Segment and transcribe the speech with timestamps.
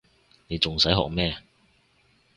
[0.47, 1.37] 你仲使學咩